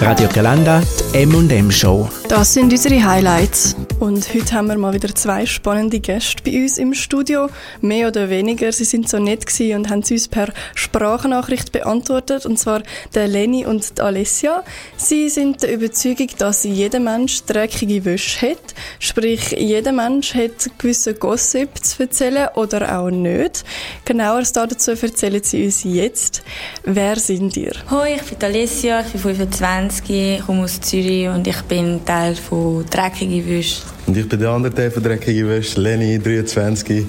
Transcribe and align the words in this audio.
Radio 0.00 0.28
Galanda, 0.32 0.80
die 1.12 1.18
M&M 1.22 1.70
Show. 1.70 2.08
Das 2.28 2.54
sind 2.54 2.72
unsere 2.72 3.04
Highlights. 3.04 3.76
Und 4.00 4.32
heute 4.32 4.54
haben 4.54 4.68
wir 4.68 4.78
mal 4.78 4.94
wieder 4.94 5.14
zwei 5.14 5.44
spannende 5.44 6.00
Gäste 6.00 6.42
bei 6.42 6.62
uns 6.62 6.78
im 6.78 6.94
Studio. 6.94 7.50
Mehr 7.82 8.08
oder 8.08 8.30
weniger. 8.30 8.72
Sie 8.72 8.84
sind 8.84 9.10
so 9.10 9.18
nett 9.18 9.44
gewesen 9.44 9.76
und 9.76 9.90
haben 9.90 10.02
sie 10.02 10.14
uns 10.14 10.26
per 10.26 10.54
Sprachnachricht 10.74 11.70
beantwortet. 11.70 12.46
Und 12.46 12.58
zwar 12.58 12.82
der 13.14 13.28
Leni 13.28 13.66
und 13.66 13.98
die 13.98 14.00
Alessia. 14.00 14.64
Sie 14.96 15.28
sind 15.28 15.62
der 15.62 15.74
Überzeugung, 15.74 16.28
dass 16.38 16.64
jeder 16.64 16.98
Mensch 16.98 17.44
dreckige 17.44 18.06
Wäsche 18.06 18.52
hat. 18.52 18.74
Sprich, 19.00 19.50
jeder 19.50 19.92
Mensch 19.92 20.34
hat 20.34 20.70
gewisse 20.78 21.12
Gossip 21.12 21.84
zu 21.84 22.04
erzählen 22.04 22.48
oder 22.54 22.98
auch 22.98 23.10
nicht. 23.10 23.64
Genaueres 24.06 24.52
dazu 24.52 24.92
erzählen 24.92 25.42
sie 25.44 25.66
uns 25.66 25.84
jetzt. 25.84 26.42
Wer 26.84 27.16
sind 27.16 27.54
ihr? 27.58 27.72
Hoi, 27.90 28.14
ich 28.14 28.22
bin 28.22 28.48
Alessia, 28.48 29.00
ich 29.02 29.12
bin 29.12 29.20
25, 29.20 30.40
komme 30.46 30.64
aus 30.64 30.80
Zürich 30.80 31.28
und 31.28 31.46
ich 31.46 31.60
bin 31.62 32.02
Teil 32.06 32.34
von 32.34 32.86
Dreckige 32.88 33.46
Wäsche. 33.46 33.89
Und 34.06 34.16
ich 34.16 34.28
bin 34.28 34.40
der 34.40 34.50
andere 34.50 34.74
Teil 34.74 34.90
von 34.90 35.02
Dreckige 35.02 35.48
Wäsche, 35.48 35.80
Leni, 35.80 36.18
23, 36.18 37.06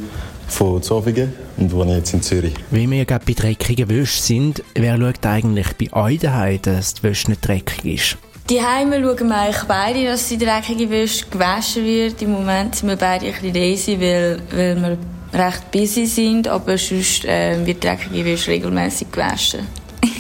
von 0.51 0.83
Zofingen 0.83 1.33
und 1.57 1.71
wohne 1.71 1.97
jetzt 1.97 2.13
in 2.13 2.21
Zürich. 2.21 2.53
Wie 2.69 2.89
wir 2.89 3.05
gerade 3.05 3.25
bei 3.25 3.33
dreckigen 3.33 3.89
Wäsche 3.89 4.21
sind, 4.21 4.63
wer 4.75 4.97
schaut 4.97 5.25
eigentlich 5.25 5.67
bei 5.77 5.93
euch 5.93 6.19
daheim, 6.19 6.61
dass 6.61 6.95
die 6.95 7.03
Wäsche 7.03 7.29
nicht 7.29 7.47
dreckig 7.47 7.85
ist? 7.85 8.17
Die 8.49 8.61
Heime 8.61 9.01
schauen 9.01 9.29
wir 9.29 9.37
eigentlich 9.37 9.63
beide, 9.63 10.05
dass 10.05 10.27
die 10.27 10.37
dreckige 10.37 10.89
Wäsche 10.89 11.25
gewaschen 11.31 11.85
wird. 11.85 12.21
Im 12.21 12.33
Moment 12.33 12.75
sind 12.75 12.89
wir 12.89 12.97
beide 12.97 13.27
ein 13.27 13.31
bisschen 13.31 13.53
lazy, 13.53 13.97
weil, 13.99 14.39
weil 14.53 14.75
wir 14.75 14.97
recht 15.33 15.71
busy 15.71 16.05
sind, 16.05 16.47
aber 16.47 16.77
sonst 16.77 17.23
äh, 17.23 17.65
wird 17.65 17.83
dreckige 17.83 18.25
Wäsche 18.25 18.51
regelmäßig 18.51 19.11
gewaschen. 19.11 19.61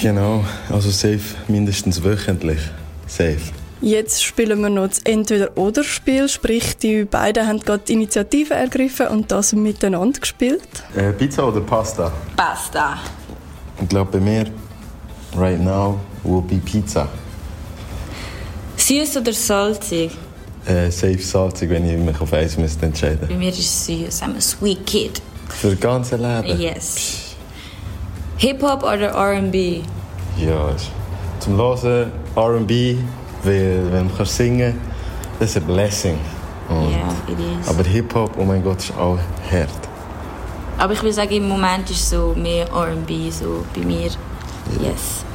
genau, 0.01 0.45
also 0.69 0.89
safe 0.89 1.35
mindestens 1.49 2.01
wöchentlich. 2.01 2.59
Safe. 3.07 3.39
Jetzt 3.81 4.23
spielen 4.23 4.61
wir 4.61 4.69
noch 4.69 4.89
das 4.89 4.99
Entweder-Oder-Spiel, 4.99 6.29
sprich, 6.29 6.77
die 6.77 7.03
beiden 7.03 7.47
haben 7.47 7.59
gerade 7.59 7.81
die 7.87 7.93
Initiative 7.93 8.53
ergriffen 8.53 9.07
und 9.07 9.31
das 9.31 9.53
miteinander 9.53 10.19
gespielt. 10.19 10.61
Äh, 10.95 11.11
Pizza 11.13 11.47
oder 11.47 11.61
Pasta? 11.61 12.11
Pasta. 12.35 12.99
Ich 13.81 13.89
glaube, 13.89 14.11
bei 14.11 14.19
mir, 14.19 14.45
right 15.35 15.59
now, 15.59 15.99
will 16.23 16.43
be 16.43 16.57
Pizza. 16.57 17.07
Süß 18.77 19.17
oder 19.17 19.33
salzig? 19.33 20.11
Äh, 20.67 20.91
safe 20.91 21.17
salzig, 21.17 21.71
wenn 21.71 21.89
ich 21.89 21.97
mich 21.97 22.21
auf 22.21 22.33
eins 22.33 22.57
müsste 22.57 22.85
entscheiden 22.85 23.27
Bei 23.27 23.33
mir 23.35 23.49
ist 23.49 23.57
es 23.57 23.85
süß. 23.87 24.21
I'm 24.21 24.37
a 24.37 24.41
sweet 24.41 24.85
kid. 24.85 25.21
Für 25.49 25.71
das 25.71 25.79
ganze 25.79 26.17
Leben? 26.17 26.61
Yes. 26.61 27.35
Hip-Hop 28.37 28.83
oder 28.83 29.09
R&B? 29.09 29.81
Ja, 30.37 30.69
zum 31.39 31.57
Hören 31.57 32.11
R&B, 32.35 32.97
weil 33.43 33.91
wenn 33.91 34.07
du 34.09 34.15
kannst 34.15 34.35
singen 34.37 34.79
das 35.39 35.49
ist 35.49 35.57
ein 35.57 35.63
Blessing. 35.63 36.17
Und, 36.69 36.91
Ja, 36.91 37.09
it 37.27 37.39
is. 37.39 37.67
aber 37.67 37.83
Hip-Hop, 37.83 38.31
oh 38.37 38.43
mein 38.45 38.63
Gott, 38.63 38.77
ist 38.79 38.93
auch 38.95 39.17
hart. 39.51 39.69
Aber 40.77 40.93
ich 40.93 41.01
will 41.03 41.11
sagen, 41.13 41.31
im 41.31 41.47
Moment 41.47 41.89
ist 41.89 42.09
so 42.09 42.33
mehr 42.37 42.67
R&B 42.69 43.29
so 43.31 43.65
bei 43.75 43.81
mir. 43.83 44.09
Yes. 44.79 45.25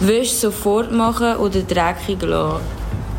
Willst 0.00 0.34
du 0.42 0.50
sofort 0.50 0.92
machen 0.92 1.36
oder 1.36 1.60
dreckig 1.62 2.20
lassen? 2.22 2.60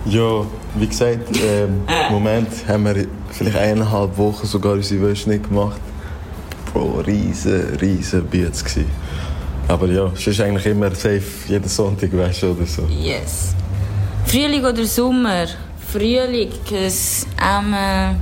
Ja, 0.05 0.45
wie 0.75 0.87
gesagt, 0.87 1.29
ähm, 1.43 1.81
im 2.07 2.13
Moment 2.13 2.49
haben 2.67 2.85
wir 2.85 3.07
vielleicht 3.31 3.57
eineinhalb 3.57 4.17
Wochen 4.17 4.45
sogar 4.45 4.73
unsere 4.73 5.07
Wäsche 5.09 5.29
nicht 5.29 5.47
gemacht. 5.47 5.79
Bro, 6.71 7.01
riesen, 7.05 7.75
riesen 7.81 8.25
Beats. 8.25 8.63
Aber 9.67 9.87
ja, 9.87 10.11
es 10.13 10.27
ist 10.27 10.41
eigentlich 10.41 10.65
immer 10.65 10.89
safe, 10.91 11.23
jeden 11.47 11.67
Sonntag 11.67 12.15
waschen 12.17 12.51
oder 12.51 12.65
so. 12.65 12.83
Yes. 12.83 13.55
Frühling 14.33 14.65
oder 14.65 14.83
Sommer? 14.83 15.45
Frühling, 15.91 16.49
cause 16.67 17.27
I'm 17.37 17.71
a 17.75 18.15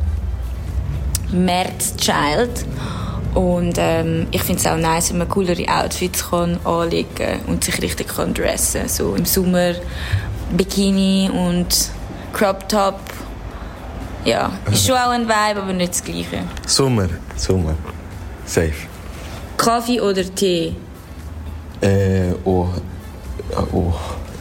März-Child. 1.31 2.66
Und 3.34 3.75
ähm, 3.78 4.28
ich 4.31 4.44
finde 4.44 4.59
es 4.59 4.68
auch 4.68 4.75
nice, 4.75 5.12
wenn 5.12 5.19
man 5.19 5.30
coolere 5.30 5.66
Outfits 5.69 6.30
kann 6.30 6.59
anlegen 6.66 7.16
kann 7.16 7.40
und 7.47 7.63
sich 7.63 7.81
richtig 7.81 8.09
kann 8.09 8.34
dressen 8.34 8.90
So 8.90 9.16
im 9.16 9.24
Sommer 9.24 9.75
Bikini 10.58 11.30
und 11.34 11.91
Crop 12.34 12.68
Top. 12.68 13.00
Ja, 14.25 14.52
ist 14.69 14.85
schon 14.85 14.97
auch 14.97 15.12
ein 15.12 15.24
Vibe, 15.24 15.62
aber 15.62 15.72
nicht 15.72 15.94
das 15.94 16.03
Gleiche. 16.03 16.44
Sommer, 16.68 17.08
Sommer. 17.38 17.75
Safe. 18.46 18.74
Kaffee 19.56 20.02
oder 20.02 20.25
Tee? 20.35 20.75
Äh, 21.80 22.34
oh, 22.44 22.68
oh. 23.72 23.94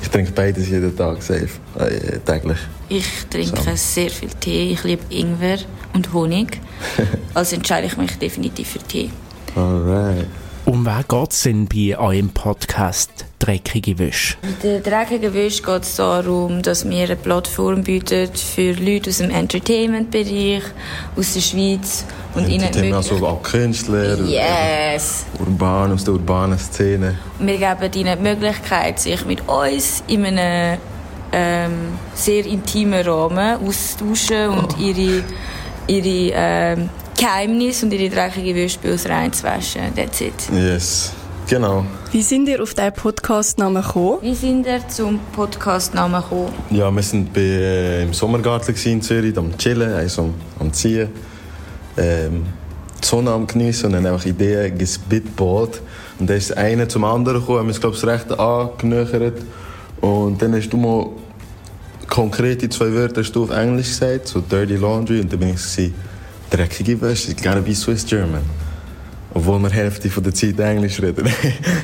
Ich 0.02 0.08
trinke 0.08 0.32
beides 0.32 0.68
jeden 0.68 0.96
Tag, 0.96 1.22
safe. 1.22 1.48
Äh, 1.78 2.18
täglich. 2.20 2.58
Ich 2.88 3.06
trinke 3.28 3.60
So. 3.62 3.70
sehr 3.74 4.10
viel 4.10 4.30
Tee. 4.40 4.72
Ich 4.72 4.84
liebe 4.84 5.02
Ingwer 5.10 5.58
und 5.92 6.12
Honig. 6.12 6.58
also 7.34 7.56
entscheide 7.56 7.86
ich 7.86 7.96
mich 7.96 8.18
definitiv 8.18 8.68
für 8.70 8.78
Tee. 8.80 9.10
Alright. 9.54 10.26
Um 10.66 10.84
wer 10.84 11.02
geht 11.08 11.32
es 11.32 11.42
denn 11.42 11.66
bei 11.66 11.98
eurem 11.98 12.28
Podcast 12.30 13.10
«Dreckige 13.38 13.98
Wäsche»? 13.98 14.36
Bei 14.42 14.48
der 14.62 14.80
dreckigen 14.80 15.32
Wäsche 15.34 15.62
geht 15.62 15.82
es 15.82 15.96
darum, 15.96 16.62
dass 16.62 16.88
wir 16.88 17.04
eine 17.04 17.16
Plattform 17.16 17.82
bieten 17.82 18.28
für 18.34 18.72
Leute 18.72 19.10
aus 19.10 19.18
dem 19.18 19.30
Entertainment-Bereich, 19.30 20.62
aus 21.16 21.32
der 21.34 21.40
Schweiz. 21.40 22.04
Und 22.34 22.46
ihnen 22.48 22.64
Entertainment, 22.64 22.94
also 22.94 23.26
auch 23.26 23.42
Künstler, 23.42 24.18
Yes! 24.24 25.24
urban, 25.40 25.92
aus 25.92 26.04
der 26.04 26.14
urbanen 26.14 26.58
Szene. 26.58 27.18
Wir 27.40 27.56
geben 27.56 27.92
ihnen 27.94 28.18
die 28.18 28.22
Möglichkeit, 28.22 29.00
sich 29.00 29.24
mit 29.24 29.48
uns 29.48 30.04
in 30.06 30.26
einem 30.26 30.78
ähm, 31.32 31.72
sehr 32.14 32.44
intimen 32.46 33.02
Rahmen 33.06 33.58
auszutauschen 33.66 34.50
und 34.50 34.78
ihre, 34.78 35.24
ihre 35.88 36.32
ähm, 36.34 36.90
Geheimnisse 37.20 37.84
und 37.84 37.92
ihre 37.92 38.08
dreckige 38.08 38.66
bei 38.82 38.92
uns 38.92 39.06
reinzuwaschen. 39.06 39.94
That's 39.94 40.22
it. 40.22 40.32
Yes, 40.54 41.12
genau. 41.46 41.84
Wie 42.12 42.22
sind 42.22 42.48
ihr 42.48 42.62
auf 42.62 42.72
diesen 42.72 42.92
Podcast-Namen 42.94 43.82
gekommen? 43.82 44.18
Wie 44.22 44.34
sind 44.34 44.66
ihr 44.66 44.88
zum 44.88 45.20
Podcast-Namen 45.36 46.22
gekommen? 46.22 46.50
Ja, 46.70 46.90
wir 46.90 46.96
waren 46.96 47.28
bei, 47.30 47.40
äh, 47.40 48.02
im 48.04 48.14
Sommergarten 48.14 48.74
in 48.74 49.02
Zürich, 49.02 49.36
am 49.36 49.56
Chillen, 49.58 49.92
also 49.92 50.22
am, 50.22 50.34
am 50.60 50.72
Ziehen. 50.72 51.10
Ähm, 51.98 52.46
die 53.02 53.06
Sonne 53.06 53.32
am 53.32 53.46
Geniessen 53.46 53.86
und 53.86 53.92
dann 53.92 54.06
einfach 54.06 54.24
Ideen 54.24 54.78
gespitballt. 54.78 55.82
Und 56.18 56.30
dann 56.30 56.38
ist 56.38 56.56
einer 56.56 56.88
zum 56.88 57.04
anderen 57.04 57.40
gekommen, 57.40 57.58
haben 57.58 57.68
uns, 57.68 57.80
glaube 57.82 57.96
ich, 57.96 58.00
das 58.00 58.10
recht 58.10 58.32
angenöchert. 58.38 59.42
Und 60.00 60.40
dann 60.40 60.54
hast 60.54 60.70
du 60.70 60.78
mal 60.78 61.06
konkret 62.08 62.62
die 62.62 62.70
zwei 62.70 62.90
Wörter 62.94 63.20
hast 63.20 63.32
du 63.32 63.44
auf 63.44 63.50
Englisch 63.50 63.88
gesagt, 63.88 64.28
so 64.28 64.40
Dirty 64.40 64.76
Laundry. 64.76 65.20
Und 65.20 65.30
dann 65.30 65.38
bin 65.38 65.50
ich 65.50 65.60
dreckige 66.50 67.00
Wäsche, 67.00 67.30
it's 67.32 67.42
gotta 67.42 67.60
be 67.60 67.74
Swiss 67.74 68.04
German. 68.04 68.42
Obwohl 69.32 69.58
wir 69.60 69.70
Hälfte 69.70 70.10
von 70.10 70.22
der 70.24 70.34
Zeit 70.34 70.58
Englisch 70.58 71.00
reden. 71.00 71.28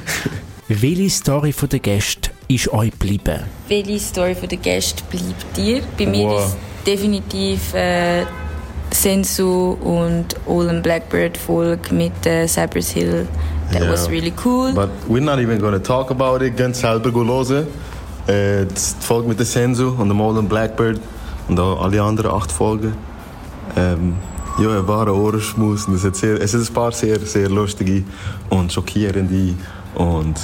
Welche 0.69 1.09
Story 1.11 1.53
von 1.53 1.69
der 1.69 1.79
Gäste 1.79 2.31
ist 2.49 2.73
euch 2.73 2.91
geblieben? 2.91 3.41
Welche 3.69 4.01
Story 4.01 4.35
von 4.35 4.49
der 4.49 4.59
Gäste 4.59 5.03
bleibt 5.11 5.57
dir? 5.57 5.81
Bei 5.97 6.07
mir 6.07 6.27
Wow. 6.27 6.45
ist 6.47 6.57
definitiv 6.87 7.73
äh, 7.75 8.25
Sensu 8.93 9.77
und 9.81 10.27
Olin 10.47 10.83
Blackbird 10.83 11.37
Folge 11.37 11.95
mit 11.95 12.27
äh, 12.27 12.47
Cypress 12.49 12.91
Hill. 12.91 13.29
That 13.73 13.83
Ja. 13.83 13.91
was 13.93 14.09
really 14.11 14.33
cool. 14.45 14.73
But 14.73 14.91
we're 15.09 15.21
not 15.21 15.39
even 15.39 15.61
gonna 15.61 15.79
talk 15.79 16.11
about 16.11 16.45
it. 16.45 16.57
Ganz 16.57 16.81
selber 16.81 17.13
hören. 17.13 17.67
Äh, 18.27 18.67
die 18.67 19.05
Folge 19.05 19.29
mit 19.29 19.39
der 19.39 19.47
Sensu 19.47 19.91
und 19.91 20.09
dem 20.09 20.21
Olden 20.21 20.49
Blackbird 20.49 21.01
und 21.49 21.61
auch 21.61 21.81
alle 21.83 22.03
anderen 22.03 22.33
acht 22.33 22.51
Folgen. 22.51 22.95
Ähm, 23.77 24.15
ja, 24.59 24.79
ein 24.79 24.89
wahrer 24.89 25.15
Ohrenschmaus. 25.15 25.89
Es 25.89 26.05
hat 26.05 26.17
sehr, 26.17 26.41
es 26.41 26.53
sind 26.53 26.69
ein 26.69 26.75
paar 26.75 26.93
sehr, 26.93 27.21
sehr 27.21 27.49
lustige 27.49 28.05
und 28.49 28.73
schockierende 28.73 29.55
und 29.95 30.35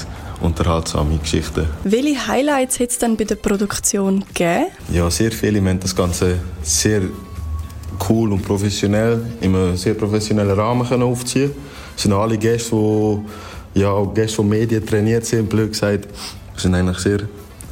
unterhaltsame 0.40 1.18
Geschichten. 1.18 1.66
Welche 1.84 2.26
Highlights 2.26 2.80
hat 2.80 2.90
es 2.90 2.98
dann 2.98 3.16
bei 3.16 3.24
der 3.24 3.36
Produktion 3.36 4.24
gegeben? 4.26 4.66
Ja, 4.92 5.10
sehr 5.10 5.32
viele. 5.32 5.62
Wir 5.62 5.70
haben 5.70 5.80
das 5.80 5.94
Ganze 5.94 6.38
sehr 6.62 7.02
cool 8.08 8.32
und 8.32 8.42
professionell, 8.42 9.24
in 9.40 9.54
einem 9.54 9.76
sehr 9.76 9.94
professionellen 9.94 10.58
Rahmen 10.58 10.86
können 10.86 11.04
aufziehen 11.04 11.52
Es 11.96 12.02
sind 12.02 12.12
alle 12.12 12.36
Gäste, 12.36 12.74
die 13.74 13.80
ja, 13.80 13.90
auch 13.90 14.12
Gäste 14.12 14.36
von 14.36 14.48
Medien 14.48 14.84
trainiert 14.84 15.24
sind, 15.24 15.48
blöd 15.48 15.72
gesagt, 15.72 16.08
sind 16.56 16.74
eigentlich 16.74 16.98
sehr, 16.98 17.20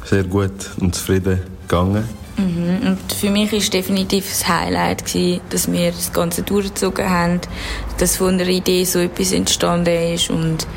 sehr 0.05 0.23
gut 0.23 0.51
und 0.79 0.95
zufrieden 0.95 1.41
gegangen. 1.67 2.20
Mhm. 2.41 2.87
Und 2.87 3.13
für 3.13 3.29
mich 3.29 3.53
ist 3.53 3.73
definitiv 3.73 4.27
das 4.27 4.47
Highlight 4.47 5.05
gewesen, 5.05 5.41
dass 5.49 5.71
wir 5.71 5.91
das 5.91 6.11
Ganze 6.11 6.43
durchgezogen 6.43 7.09
haben, 7.09 7.41
dass 7.97 8.17
von 8.17 8.33
einer 8.33 8.47
Idee 8.47 8.83
so 8.83 8.99
etwas 8.99 9.31
entstanden 9.31 10.13
ist 10.13 10.29
und 10.29 10.67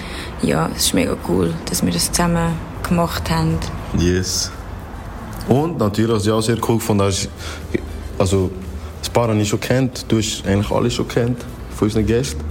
ja, 0.42 0.70
es 0.76 0.86
ist 0.86 0.94
mega 0.94 1.16
cool, 1.28 1.54
dass 1.68 1.84
wir 1.84 1.92
das 1.92 2.12
zusammen 2.12 2.52
gemacht 2.82 3.30
haben. 3.30 3.58
Yes. 3.98 4.50
Und 5.48 5.78
natürlich, 5.78 6.12
was 6.12 6.26
ich 6.26 6.32
auch 6.32 6.40
sehr 6.40 6.58
cool 6.68 6.80
fand, 6.80 7.02
ist, 7.02 7.28
also 8.18 8.50
das 9.00 9.10
Paar 9.10 9.28
habe 9.28 9.40
ich 9.40 9.48
schon 9.48 9.60
kennt, 9.60 10.04
du 10.08 10.18
hast 10.18 10.46
eigentlich 10.46 10.70
alle 10.70 10.90
schon 10.90 11.08
kennt 11.08 11.44
von 11.76 11.88
unseren 11.88 12.06
Gästen. 12.06 12.42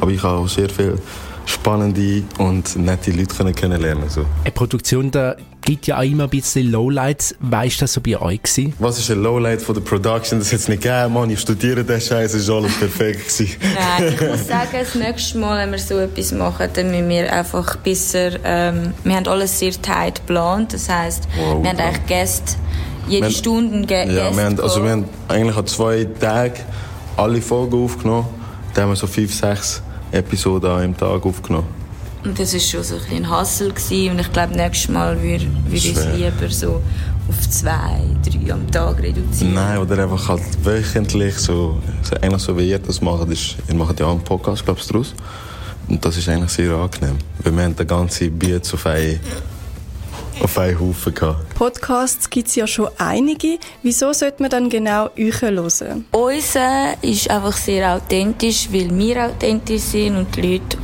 Aber 0.00 0.10
ich 0.10 0.22
habe 0.22 0.38
auch 0.38 0.48
sehr 0.48 0.68
viele 0.68 0.98
spannende 1.46 2.22
und 2.38 2.76
nette 2.76 3.10
Leute 3.10 3.34
können 3.34 3.54
kennenlernen. 3.54 4.08
So. 4.08 4.24
Eine 4.44 4.52
Produktion, 4.52 5.10
da 5.10 5.36
gibt 5.68 5.86
ja 5.86 5.98
auch 5.98 6.02
immer 6.02 6.24
ein 6.24 6.30
bisschen 6.30 6.70
Lowlights. 6.70 7.34
Weißt 7.40 7.76
du 7.76 7.80
das 7.84 7.92
so 7.92 8.00
bei 8.00 8.18
euch 8.18 8.42
gewesen? 8.42 8.72
Was 8.78 8.98
ist 8.98 9.10
ein 9.10 9.22
Lowlight 9.22 9.60
von 9.60 9.74
der 9.74 9.82
Production? 9.82 10.38
Das 10.38 10.50
hat 10.50 10.60
es 10.60 10.68
nicht 10.68 10.82
gegeben, 10.82 11.12
Mann. 11.12 11.28
Ich 11.28 11.40
studiere 11.40 11.84
den 11.84 12.00
Scheiß, 12.00 12.32
es 12.32 12.48
war 12.48 12.56
alles 12.56 12.74
perfekt. 12.78 13.28
gewesen. 13.28 13.56
Nein, 13.98 14.14
ich 14.14 14.20
muss 14.26 14.46
sagen, 14.48 14.68
das 14.80 14.94
nächste 14.94 15.36
Mal, 15.38 15.58
wenn 15.58 15.70
wir 15.72 15.78
so 15.78 15.98
etwas 15.98 16.32
machen, 16.32 16.68
dann 16.72 16.90
müssen 16.90 17.08
wir 17.10 17.30
einfach 17.30 17.76
besser, 17.76 18.30
ähm, 18.44 18.94
wir 19.04 19.14
haben 19.16 19.28
alles 19.28 19.58
sehr 19.58 19.72
tight 19.72 20.16
geplant. 20.26 20.72
Das 20.72 20.88
heisst, 20.88 21.28
Wow, 21.36 21.62
wir 21.62 21.68
haben 21.70 21.78
eigentlich 21.78 22.06
Gäste, 22.06 22.54
jede 23.06 23.26
haben- 23.26 23.34
Stunde 23.34 23.74
einen 23.76 23.86
Gä- 23.86 24.10
Ja, 24.10 24.24
Gäste 24.28 24.36
wir 24.38 24.44
haben, 24.46 24.60
also 24.60 24.82
wir 24.82 24.90
haben 24.90 25.04
eigentlich 25.28 25.56
an 25.56 25.66
zwei 25.66 26.04
Tagen 26.18 26.60
alle 27.18 27.42
Folgen 27.42 27.84
aufgenommen. 27.84 28.26
Da 28.72 28.82
haben 28.82 28.88
wir 28.90 28.96
so 28.96 29.06
fünf, 29.06 29.34
sechs 29.34 29.82
Episoden 30.12 30.70
an 30.70 30.78
einem 30.80 30.96
Tag 30.96 31.26
aufgenommen. 31.26 31.66
Und 32.28 32.38
das 32.38 32.52
war 32.52 32.60
schon 32.60 32.84
so 32.84 32.96
ein 32.96 33.00
bisschen 33.00 33.24
ein 33.24 33.30
Hassel. 33.30 33.72
Gewesen. 33.72 34.10
Und 34.10 34.20
ich 34.20 34.32
glaube, 34.32 34.54
nächstes 34.54 34.90
Mal 34.90 35.22
würde 35.22 35.46
würd 35.66 35.74
ich 35.84 35.96
es 35.96 36.06
lieber 36.14 36.50
so 36.50 36.82
auf 37.28 37.50
zwei, 37.50 38.02
drei 38.22 38.52
am 38.52 38.70
Tag 38.70 39.02
reduzieren. 39.02 39.54
Nein, 39.54 39.78
oder 39.78 40.02
einfach 40.02 40.28
halt 40.28 40.42
wöchentlich, 40.62 41.36
so, 41.36 41.80
so 42.02 42.16
eigentlich 42.20 42.42
so 42.42 42.56
wie 42.58 42.68
ihr 42.68 42.78
das 42.78 43.00
macht. 43.00 43.30
Ist, 43.30 43.56
ihr 43.66 43.74
macht 43.74 43.98
ja 43.98 44.06
auch 44.06 44.12
einen 44.12 44.24
Podcast, 44.24 44.62
glaubst 44.62 44.90
du, 44.90 44.94
draus. 44.94 45.14
Und 45.88 46.04
das 46.04 46.18
ist 46.18 46.28
eigentlich 46.28 46.50
sehr 46.50 46.74
angenehm. 46.74 47.16
Weil 47.42 47.56
wir 47.56 47.62
haben 47.64 47.76
den 47.76 47.86
ganzen 47.86 48.38
Beats 48.38 48.74
auf 48.74 48.84
einen, 48.84 49.20
auf 50.42 50.58
einen 50.58 50.78
Haufen 50.78 51.14
gehabt. 51.14 51.54
Podcasts 51.54 52.30
gibt 52.30 52.48
es 52.48 52.54
ja 52.54 52.66
schon 52.66 52.88
einige. 52.98 53.58
Wieso 53.82 54.12
sollte 54.12 54.42
man 54.42 54.50
dann 54.50 54.70
genau 54.70 55.10
euch 55.18 55.42
hören? 55.42 56.04
Unser 56.12 56.94
ist 57.02 57.30
einfach 57.30 57.56
sehr 57.56 57.94
authentisch, 57.94 58.68
weil 58.72 58.96
wir 58.96 59.26
authentisch 59.26 59.82
sind 59.82 60.16
und 60.16 60.34
die 60.36 60.42
Leute, 60.42 60.78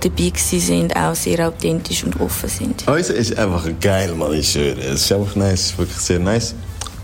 die 0.00 0.08
dabei 0.08 0.32
sind, 0.36 0.96
auch 0.96 1.14
sehr 1.14 1.48
authentisch 1.48 2.04
und 2.04 2.20
offen 2.20 2.48
sind. 2.48 2.86
Unser 2.86 3.14
ist 3.14 3.36
einfach 3.38 3.66
geil, 3.80 4.14
man, 4.14 4.32
ich 4.34 4.52
schwöre. 4.52 4.80
Es 4.80 5.02
ist 5.02 5.12
einfach 5.12 5.34
nice, 5.36 5.52
es 5.52 5.70
ist 5.70 5.78
wirklich 5.78 5.98
sehr 5.98 6.18
nice. 6.18 6.54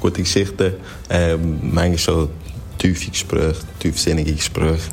Gute 0.00 0.22
Geschichten, 0.22 0.74
ähm, 1.08 1.58
manchmal 1.62 1.98
schon 1.98 2.28
tiefe 2.78 3.10
Gespräche, 3.10 3.60
tiefsinnige 3.78 4.34
Gespräche. 4.34 4.90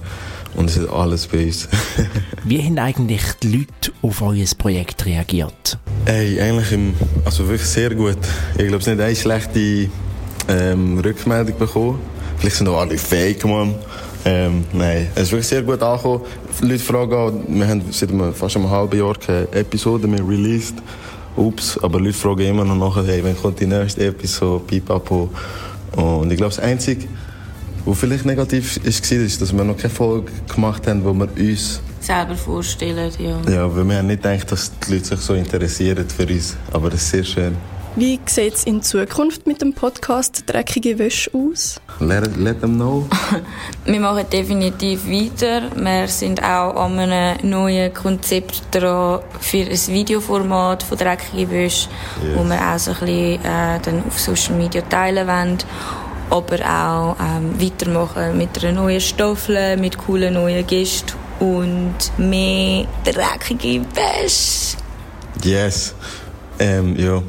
Und 0.56 0.70
es 0.70 0.78
ist 0.78 0.90
alles 0.90 1.28
bei 1.28 1.46
uns. 1.46 1.68
Wie 2.44 2.62
haben 2.64 2.78
eigentlich 2.78 3.22
die 3.42 3.58
Leute 3.58 3.92
auf 4.02 4.22
euer 4.22 4.46
Projekt 4.58 5.06
reagiert? 5.06 5.78
Ey, 6.06 6.42
eigentlich 6.42 6.72
im, 6.72 6.94
also 7.24 7.48
wirklich 7.48 7.68
sehr 7.68 7.94
gut. 7.96 8.18
Ich 8.58 8.68
glaube, 8.68 8.78
es 8.78 8.88
nicht 8.88 9.00
eine 9.00 9.16
schlechte 9.16 9.90
ähm, 10.48 11.00
Rückmeldung 11.00 11.58
bekommen. 11.58 12.00
Vielleicht 12.38 12.58
sind 12.58 12.68
auch 12.68 12.80
alle 12.80 12.98
fake, 12.98 13.46
man. 13.46 13.76
Ähm, 14.24 14.66
nein, 14.74 15.08
es 15.16 15.24
ist 15.24 15.32
wirklich 15.32 15.48
sehr 15.48 15.64
gut 15.64 15.82
angekommen. 15.82 16.22
Leute 16.62 16.80
fragen 16.80 17.14
auch, 17.14 17.32
wir 17.48 17.68
haben 17.68 17.82
seit 17.92 18.12
einem, 18.12 18.34
fast 18.34 18.56
einem 18.56 18.70
halben 18.70 18.98
Jahr 19.00 19.16
keine 19.16 19.52
Episode 19.52 20.08
mehr 20.08 20.28
released. 20.28 20.76
Ups, 21.36 21.80
aber 21.82 22.00
Leute 22.00 22.14
fragen 22.14 22.42
immer 22.42 22.66
noch 22.66 22.76
nachher, 22.76 23.06
hey, 23.06 23.24
wann 23.24 23.38
kommt 23.38 23.60
die 23.60 23.66
nächste 23.66 24.06
Episode, 24.06 24.64
pipapo. 24.66 25.30
Und 25.96 26.32
ich 26.32 26.38
glaube, 26.38 26.54
das 26.54 26.60
Einzige, 26.60 27.08
was 27.86 28.00
vielleicht 28.00 28.26
negativ 28.26 28.78
war, 28.78 28.86
ist, 28.86 29.42
dass 29.42 29.54
wir 29.54 29.64
noch 29.64 29.78
keine 29.78 29.90
Folge 29.90 30.32
gemacht 30.54 30.88
haben, 30.88 31.04
wo 31.04 31.14
wir 31.14 31.30
uns 31.38 31.82
Selber 32.02 32.36
vorstellen, 32.36 33.12
ja. 33.20 33.52
ja, 33.52 33.76
weil 33.76 33.88
wir 33.88 33.98
haben 33.98 34.08
nicht 34.08 34.24
gedacht, 34.24 34.52
dass 34.52 34.72
die 34.80 34.94
Leute 34.94 35.06
sich 35.06 35.20
so 35.20 35.36
interessieren 35.36 36.10
für 36.10 36.26
uns. 36.26 36.58
Aber 36.72 36.90
das 36.90 37.04
ist 37.04 37.12
sehr 37.12 37.24
schön. 37.24 37.56
Wie 37.96 38.20
sieht 38.26 38.54
es 38.54 38.64
in 38.64 38.82
Zukunft 38.82 39.46
mit 39.46 39.62
dem 39.62 39.74
Podcast 39.74 40.46
«Dreckige 40.48 40.98
Wäsche» 40.98 41.30
aus? 41.34 41.80
Let, 42.00 42.38
let 42.38 42.62
them 42.62 42.76
know. 42.76 43.06
Wir 43.86 44.00
machen 44.00 44.26
definitiv 44.32 45.06
weiter. 45.06 45.64
Wir 45.76 46.08
sind 46.08 46.42
auch 46.42 46.74
an 46.76 46.98
einem 46.98 47.50
neuen 47.50 47.94
Konzept 47.94 48.64
dran 48.72 49.20
für 49.42 49.66
ein 49.66 49.88
Videoformat 49.88 50.84
von 50.84 50.98
Dreckige 50.98 51.52
Wäsche, 51.52 51.90
wo 52.34 52.46
wir 52.46 52.60
auch 52.62 52.80
so 52.80 52.92
ein 52.92 53.00
bisschen 53.00 53.46
äh, 53.46 53.80
dann 53.82 54.04
auf 54.08 54.18
Social 54.18 54.56
Media 54.56 54.82
teilen 54.84 55.28
wollen. 55.28 55.58
Aber 56.32 56.56
auch 56.66 57.18
ähm, 57.20 57.62
weitermachen 57.62 58.38
mit 58.38 58.64
einer 58.64 58.72
neuen 58.72 59.02
Staffel, 59.02 59.78
mit 59.78 59.98
coolen 59.98 60.34
neuen 60.34 60.66
Gästen 60.66 61.14
und 61.40 61.96
mehr 62.18 62.88
dreckige 63.04 63.82
Wäsche. 63.94 64.78
Yes. 65.44 65.94
Ähm, 66.58 66.96
ja. 66.98 67.22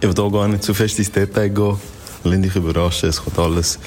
Ich 0.00 0.06
will 0.08 0.14
hier 0.14 0.30
gar 0.30 0.46
nicht 0.46 0.62
zu 0.62 0.74
fest 0.74 0.98
ins 0.98 1.10
Detail 1.10 1.48
gehen. 1.48 1.76
Lass 2.24 2.40
dich 2.40 2.54
überraschen. 2.54 3.08
Es 3.08 3.22
kommt 3.22 3.38
alles 3.38 3.78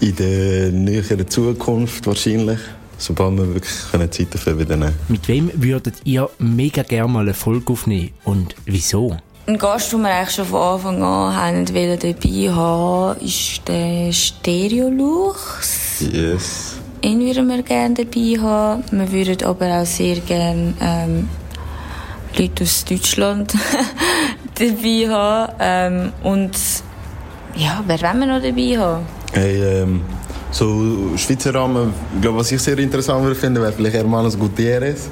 in 0.00 0.14
der 0.16 0.70
näheren 0.70 1.28
Zukunft 1.28 2.06
wahrscheinlich. 2.06 2.60
Sobald 2.96 3.36
wir 3.36 3.54
wirklich 3.54 3.74
können 3.90 4.10
Zeit 4.12 4.32
dafür 4.32 4.58
wieder 4.58 4.76
nehmen 4.76 4.94
Mit 5.08 5.26
wem 5.26 5.50
würdet 5.54 5.96
ihr 6.04 6.30
mega 6.38 6.82
gerne 6.82 7.12
mal 7.12 7.20
eine 7.20 7.34
Folge 7.34 7.72
aufnehmen 7.72 8.10
und 8.22 8.54
wieso? 8.66 9.16
Ein 9.46 9.58
Gast, 9.58 9.92
den 9.92 10.00
wir 10.00 10.08
eigentlich 10.08 10.34
schon 10.34 10.46
von 10.46 10.62
Anfang 10.62 11.02
an 11.02 11.36
haben 11.36 11.74
wollen 11.74 11.98
dabei 11.98 12.50
haben, 12.50 13.20
ist 13.20 13.60
der 13.68 14.10
Stereolux. 14.10 16.00
Yes. 16.00 16.76
Ihn 17.02 17.20
würden 17.20 17.48
wir 17.48 17.62
gerne 17.62 17.94
dabei 17.94 18.40
haben. 18.40 18.84
Wir 18.90 19.12
würden 19.12 19.46
aber 19.46 19.82
auch 19.82 19.84
sehr 19.84 20.16
gerne 20.20 20.72
ähm, 20.80 21.28
Leute 22.38 22.64
aus 22.64 22.86
Deutschland 22.86 23.52
dabei 24.54 25.08
haben. 25.10 25.52
Ähm, 25.60 26.12
und 26.22 26.52
ja, 27.54 27.84
wer 27.86 28.00
wollen 28.00 28.20
wir 28.20 28.26
noch 28.26 28.42
dabei 28.42 28.78
haben? 28.78 29.04
Hey, 29.34 29.82
ähm, 29.82 30.00
so 30.54 31.16
Schweizer 31.16 31.52
Rahmen, 31.54 31.92
ich 32.14 32.20
glaube, 32.22 32.38
was 32.38 32.52
ich 32.52 32.62
sehr 32.62 32.78
interessant 32.78 33.24
würde 33.24 33.34
finden, 33.34 33.60
wäre 33.60 33.72
vielleicht 33.72 33.96
Hermanos 33.96 34.38
Gutierrez. 34.38 35.08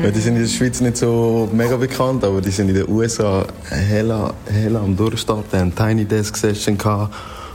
Weil 0.00 0.12
die 0.12 0.20
sind 0.20 0.36
in 0.36 0.42
der 0.42 0.48
Schweiz 0.48 0.80
nicht 0.80 0.96
so 0.96 1.48
mega 1.52 1.76
bekannt, 1.76 2.22
aber 2.22 2.40
die 2.40 2.50
sind 2.50 2.68
in 2.68 2.76
den 2.76 2.88
USA 2.88 3.44
hella, 3.68 4.32
hella 4.48 4.80
am 4.80 4.96
Durchstarten, 4.96 5.58
haben 5.58 5.74
Tiny 5.74 6.04
Desk 6.04 6.36
Session 6.36 6.78
gehabt. 6.78 7.14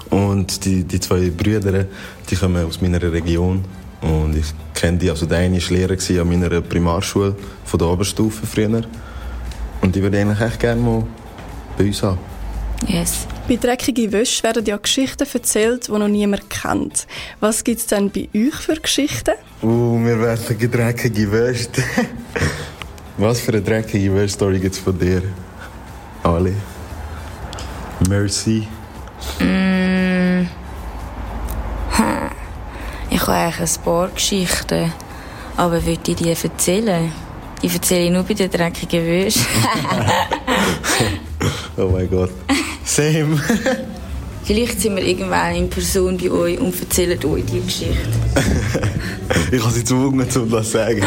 Und 0.09 0.65
die, 0.65 0.83
die 0.83 0.99
zwei 0.99 1.29
Brüder, 1.29 1.85
die 2.29 2.35
kommen 2.35 2.65
aus 2.65 2.81
meiner 2.81 3.01
Region. 3.01 3.63
Und 4.01 4.35
ich 4.35 4.47
kenne 4.73 4.97
die, 4.97 5.09
also 5.09 5.25
der 5.25 5.37
eine 5.37 5.61
war 5.61 5.77
Lehrer 5.77 6.21
an 6.21 6.27
meiner 6.27 6.59
Primarschule 6.59 7.35
von 7.63 7.79
der 7.79 7.87
Oberstufe 7.87 8.45
früher. 8.45 8.81
Und 9.79 9.95
die 9.95 10.01
würde 10.01 10.17
ich 10.17 10.23
eigentlich 10.25 10.41
echt 10.41 10.59
gerne 10.59 10.81
mal 10.81 11.03
bei 11.77 11.85
uns 11.85 12.03
haben. 12.03 12.19
Yes. 12.87 13.25
Bei 13.51 13.57
«Dreckige 13.57 14.09
Wäsche» 14.13 14.43
werden 14.43 14.63
ja 14.63 14.77
Geschichten 14.77 15.27
erzählt, 15.33 15.89
die 15.89 15.91
noch 15.91 16.07
niemand 16.07 16.49
kennt. 16.49 17.05
Was 17.41 17.65
gibt 17.65 17.79
es 17.81 17.85
denn 17.87 18.09
bei 18.09 18.29
euch 18.33 18.55
für 18.55 18.79
Geschichten? 18.79 19.33
Uh, 19.61 20.01
wir 20.05 20.21
werfen 20.21 20.57
dreckige 20.71 21.29
Wäsche. 21.29 21.67
Was 23.17 23.41
für 23.41 23.51
eine 23.51 23.61
dreckige 23.61 24.15
Wäsche-Story 24.15 24.57
gibt 24.57 24.75
es 24.75 24.79
von 24.79 24.97
dir? 24.97 25.21
Ali. 26.23 26.53
Mercy. 28.07 28.69
Ich 33.09 33.21
habe 33.21 33.33
eigentlich 33.33 33.59
ein 33.59 33.83
paar 33.83 34.07
Geschichten. 34.07 34.93
Aber 35.57 35.85
würde 35.85 35.99
ich 36.07 36.15
die 36.15 36.29
erzählen? 36.31 37.11
Die 37.61 37.67
erzähle 37.67 38.05
ich 38.05 38.11
nur 38.11 38.23
bei 38.23 38.33
den 38.33 38.49
dreckigen 38.49 39.05
Wäsche. 39.05 39.41
Oh 41.77 41.87
mein 41.87 42.09
Gott. 42.09 42.29
Same. 42.83 43.41
Vielleicht 44.43 44.81
sind 44.81 44.95
wir 44.95 45.03
irgendwann 45.05 45.55
in 45.55 45.69
Person 45.69 46.17
bei 46.17 46.29
euch 46.29 46.59
und 46.59 46.77
erzählen 46.79 47.17
euch 47.25 47.45
die 47.45 47.61
Geschichte. 47.61 47.95
ich 49.51 49.61
habe 49.61 49.71
sie 49.71 49.81
gezwungen, 49.81 50.27
um 50.35 50.49
das 50.49 50.65
zu 50.65 50.71
sagen. 50.71 51.03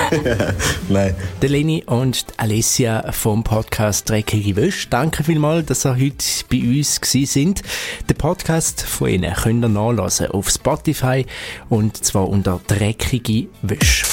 Nein. 0.88 1.14
Der 1.42 1.48
Leni 1.48 1.82
und 1.84 2.24
Alessia 2.36 3.10
vom 3.12 3.42
Podcast 3.42 4.08
Dreckige 4.08 4.56
Wäsche. 4.56 4.86
Danke 4.88 5.24
vielmals, 5.24 5.66
dass 5.66 5.84
ihr 5.84 5.96
heute 5.96 6.24
bei 6.48 6.58
uns 6.58 7.00
gewesen 7.00 7.26
sind. 7.26 7.62
Den 8.08 8.16
Podcast 8.16 8.82
von 8.82 9.08
ihnen 9.08 9.34
könnt 9.34 9.64
ihr 9.64 9.68
nachlesen 9.68 10.28
auf 10.28 10.48
Spotify 10.48 11.26
und 11.68 12.04
zwar 12.04 12.28
unter 12.28 12.60
Dreckige 12.68 13.48
Wäsche. 13.62 14.06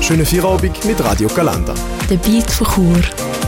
Schönen 0.00 0.24
Feierabend 0.24 0.84
mit 0.84 1.02
Radio 1.04 1.28
Galanda. 1.28 1.74
Der 2.08 2.16
Beat 2.16 2.50
von 2.50 2.66
Chur. 2.66 3.39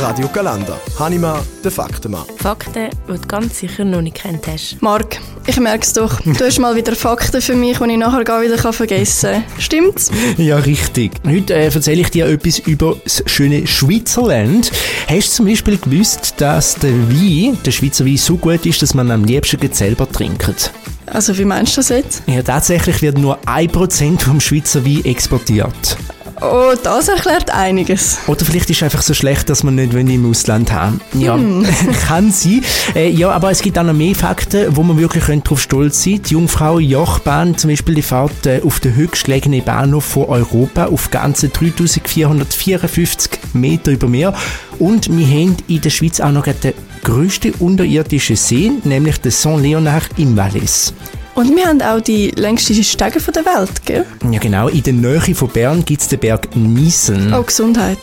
Radio 0.00 0.28
Galanda. 0.28 0.78
Hanima, 0.98 1.42
der 1.62 1.70
Faktenmann. 1.70 2.24
Fakten, 2.36 2.88
die 3.06 3.12
du 3.12 3.28
ganz 3.28 3.58
sicher 3.58 3.84
noch 3.84 4.00
nicht 4.00 4.16
kennt 4.16 4.46
hast. 4.46 4.80
Marc, 4.80 5.20
ich 5.46 5.60
merke 5.60 5.84
es 5.84 5.92
doch. 5.92 6.20
Du 6.20 6.44
hast 6.44 6.58
mal 6.58 6.74
wieder 6.74 6.96
Fakten 6.96 7.42
für 7.42 7.54
mich, 7.54 7.78
die 7.78 7.90
ich 7.90 7.98
nachher 7.98 8.24
gar 8.24 8.42
wieder 8.42 8.72
vergessen 8.72 9.32
kann. 9.32 9.60
Stimmt's? 9.60 10.10
Ja, 10.38 10.56
richtig. 10.56 11.12
Heute 11.26 11.54
äh, 11.54 11.66
erzähle 11.66 12.00
ich 12.00 12.10
dir 12.10 12.26
etwas 12.26 12.60
über 12.60 12.96
das 13.04 13.22
schöne 13.26 13.66
Schweizerland. 13.66 14.72
Hast 15.06 15.28
du 15.28 15.32
zum 15.32 15.46
Beispiel 15.46 15.76
gewusst, 15.76 16.34
dass 16.38 16.76
der 16.76 16.92
Wein, 17.10 17.58
der 17.66 17.70
Schweizer 17.72 18.06
Wein, 18.06 18.16
so 18.16 18.38
gut 18.38 18.64
ist, 18.64 18.80
dass 18.80 18.94
man 18.94 19.10
am 19.10 19.24
liebsten 19.24 19.72
selber 19.72 20.10
trinkt? 20.10 20.72
Also, 21.06 21.36
wie 21.36 21.44
meinst 21.44 21.76
du 21.76 21.80
das 21.80 21.90
jetzt? 21.90 22.22
Ja, 22.26 22.42
tatsächlich 22.42 23.02
wird 23.02 23.18
nur 23.18 23.38
1% 23.40 24.20
vom 24.20 24.40
Schweizer 24.40 24.84
Wein 24.86 25.04
exportiert. 25.04 25.98
Oh, 26.40 26.72
das 26.82 27.08
erklärt 27.08 27.50
einiges. 27.50 28.18
Oder 28.26 28.44
vielleicht 28.44 28.70
ist 28.70 28.78
es 28.78 28.82
einfach 28.82 29.02
so 29.02 29.12
schlecht, 29.12 29.50
dass 29.50 29.62
man 29.62 29.74
nicht 29.74 29.92
im 29.92 30.30
Ausland 30.30 30.72
haben. 30.72 31.00
Ja, 31.12 31.34
Hm. 31.34 31.66
kann 32.08 32.32
sein. 32.32 32.62
Äh, 32.94 33.10
ja, 33.10 33.30
aber 33.30 33.50
es 33.50 33.60
gibt 33.60 33.78
auch 33.78 33.82
noch 33.82 33.92
mehr 33.92 34.14
Fakten, 34.14 34.74
wo 34.74 34.82
man 34.82 34.98
wirklich 34.98 35.24
darauf 35.24 35.60
stolz 35.60 36.02
sein 36.02 36.14
könnte. 36.14 36.28
Die 36.28 36.34
Jungfrau 36.34 36.78
Jochbahn 36.78 37.56
zum 37.58 37.70
Beispiel, 37.70 37.94
die 37.94 38.02
fährt 38.02 38.46
äh, 38.46 38.62
auf 38.64 38.80
den 38.80 38.94
höchstgelegenen 38.94 39.62
Bahnhof 39.64 40.04
von 40.04 40.24
Europa 40.24 40.86
auf 40.86 41.10
ganze 41.10 41.48
3454 41.48 43.30
Meter 43.52 43.92
über 43.92 44.08
Meer. 44.08 44.34
Und 44.78 45.14
wir 45.14 45.26
haben 45.26 45.56
in 45.68 45.80
der 45.80 45.90
Schweiz 45.90 46.20
auch 46.20 46.32
noch 46.32 46.44
den 46.44 46.72
grössten 47.04 47.52
unterirdischen 47.58 48.36
See, 48.36 48.70
nämlich 48.84 49.18
den 49.18 49.32
Saint-Léonard 49.32 50.08
im 50.16 50.36
Valais. 50.36 50.94
Und 51.40 51.56
wir 51.56 51.64
haben 51.64 51.80
auch 51.80 52.02
die 52.02 52.32
längste 52.32 52.74
Stege 52.84 53.18
der 53.18 53.46
Welt, 53.46 53.86
gell? 53.86 54.04
Ja 54.30 54.38
genau, 54.38 54.68
in 54.68 54.82
der 54.82 54.92
Nähe 54.92 55.34
von 55.34 55.48
Bern 55.48 55.82
gibt 55.82 56.02
es 56.02 56.08
den 56.08 56.18
Berg 56.18 56.54
Niesen. 56.54 57.32
Oh, 57.32 57.42
Gesundheit. 57.42 57.96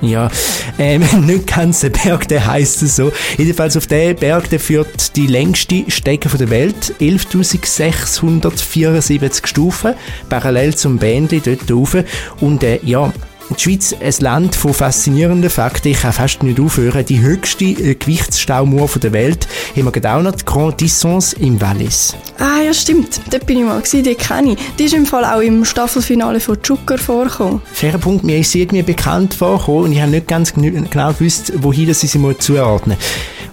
Ja, 0.00 0.28
ähm, 0.76 1.04
nicht 1.24 1.46
ganz 1.46 1.82
der 1.82 1.90
Berg, 1.90 2.26
der 2.26 2.48
heisst 2.48 2.82
es 2.82 2.96
so. 2.96 3.12
Jedenfalls 3.38 3.76
auf 3.76 3.86
den 3.86 4.16
Berg, 4.16 4.50
der 4.50 4.58
führt 4.58 5.14
die 5.14 5.28
längste 5.28 5.88
Strecke 5.88 6.36
der 6.36 6.50
Welt, 6.50 6.92
11.674 7.00 9.46
Stufen, 9.46 9.94
parallel 10.28 10.74
zum 10.74 10.98
Bändli 10.98 11.40
dort 11.40 11.70
rauf. 11.70 11.96
Und 12.40 12.64
äh, 12.64 12.80
ja, 12.82 13.12
die 13.56 13.62
Schweiz, 13.62 13.94
ein 14.00 14.14
Land 14.20 14.54
von 14.54 14.72
faszinierenden 14.72 15.50
Fakten. 15.50 15.88
Ich 15.88 16.00
kann 16.00 16.12
fast 16.12 16.42
nicht 16.42 16.60
aufhören. 16.60 17.04
Die 17.04 17.20
höchste 17.20 17.64
äh, 17.64 17.94
Gewichtsstaumauer 17.94 18.88
der 19.02 19.12
Welt 19.12 19.48
haben 19.76 19.84
wir 19.84 20.32
die 20.32 20.44
Grand 20.44 20.80
Distance 20.80 21.36
im 21.36 21.60
Wallis. 21.60 22.14
Ah, 22.38 22.60
ja, 22.64 22.72
stimmt. 22.72 23.20
Dort 23.30 23.46
bin 23.46 23.58
ich 23.58 23.64
mal 23.64 23.78
gewesen, 23.78 24.04
die 24.04 24.14
kenne 24.14 24.52
ich. 24.52 24.58
Die 24.78 24.84
ist 24.84 24.94
im 24.94 25.06
Fall 25.06 25.24
auch 25.24 25.40
im 25.40 25.64
Staffelfinale 25.64 26.40
von 26.40 26.62
Zucker 26.62 26.98
vorgekommen. 26.98 27.60
Fairer 27.72 27.98
Punkt, 27.98 28.24
mir 28.24 28.38
ist 28.38 28.52
sie 28.52 28.62
irgendwie 28.62 28.82
bekannt 28.82 29.34
vorgekommen 29.34 29.84
und 29.84 29.92
ich 29.92 30.00
habe 30.00 30.10
nicht 30.10 30.28
ganz 30.28 30.52
genau 30.54 31.12
gewusst, 31.12 31.52
wohin 31.56 31.88
das 31.88 32.02
ich 32.02 32.10
sie 32.10 32.18
mal 32.18 32.36
zuordnen. 32.36 32.96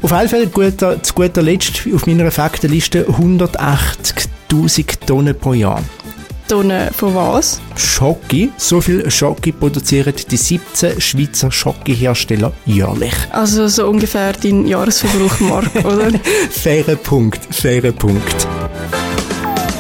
Auf 0.01 0.12
jeden 0.12 0.30
Fall 0.30 0.48
guter, 0.48 1.01
zu 1.01 1.13
guter 1.13 1.42
Letzt 1.42 1.88
auf 1.94 2.06
meiner 2.06 2.30
Faktenliste 2.32 3.08
180.000 3.08 5.06
Tonnen 5.06 5.38
pro 5.38 5.54
Jahr. 5.54 5.82
Tonnen 6.48 6.94
von 6.94 7.13
was? 7.16 7.60
Schocke, 7.75 8.50
so 8.58 8.82
viel 8.82 9.10
Schocke 9.12 9.51
produzieren 9.51 10.13
die 10.32 10.38
17 10.38 11.01
Schweizer 11.01 11.51
Schockehersteller 11.51 12.54
jährlich. 12.66 13.13
Also 13.32 13.68
so 13.68 13.88
ungefähr 13.88 14.34
dein 14.34 14.68
Jahresverbrauch, 14.68 15.39
Mark, 15.42 15.75
oder? 15.86 16.12
Fairer 16.50 16.96
Punkt, 16.96 17.54
fairer 17.54 17.92
Punkt. 17.92 18.48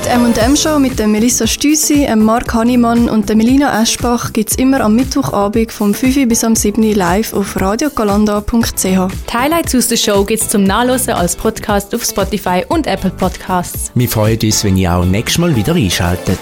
Die 0.07 0.13
M&M-Show 0.13 0.79
mit 0.79 0.97
der 0.99 1.07
Melissa 1.07 1.45
Stüssi, 1.45 2.05
dem 2.05 2.23
Mark 2.23 2.53
Hannemann 2.53 3.09
und 3.09 3.27
der 3.27 3.35
Melina 3.35 3.81
Eschbach 3.81 4.31
gibt 4.31 4.51
es 4.51 4.55
immer 4.55 4.79
am 4.79 4.95
Mittwochabend 4.95 5.69
vom 5.69 5.93
5 5.93 6.29
bis 6.29 6.45
am 6.45 6.55
7 6.55 6.81
live 6.93 7.33
auf 7.33 7.59
radiogalanda.ch. 7.59 8.83
Die 8.83 9.33
Highlights 9.33 9.75
aus 9.75 9.89
der 9.89 9.97
Show 9.97 10.23
gibt 10.23 10.43
es 10.43 10.47
zum 10.47 10.63
Nachlesen 10.63 11.11
als 11.11 11.35
Podcast 11.35 11.93
auf 11.93 12.05
Spotify 12.05 12.63
und 12.69 12.87
Apple 12.87 13.09
Podcasts. 13.09 13.91
Wir 13.95 14.07
freuen 14.07 14.39
uns, 14.41 14.63
wenn 14.63 14.77
ihr 14.77 14.93
auch 14.93 15.03
nächstes 15.03 15.39
Mal 15.39 15.53
wieder 15.53 15.75
einschaltet. 15.75 16.39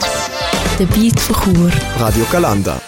Der 0.78 0.86
Beat 0.86 1.20
von 1.20 1.36
Chur. 1.36 1.72
Radio 1.98 2.26
Galanda. 2.32 2.80